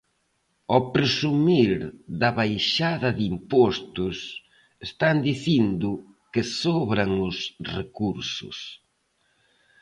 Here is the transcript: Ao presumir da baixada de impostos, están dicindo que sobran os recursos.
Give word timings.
Ao 0.73 0.81
presumir 0.95 1.71
da 2.19 2.29
baixada 2.39 3.09
de 3.17 3.23
impostos, 3.33 4.17
están 4.87 5.15
dicindo 5.29 5.89
que 6.33 6.43
sobran 6.61 7.11
os 7.27 7.37
recursos. 7.75 8.57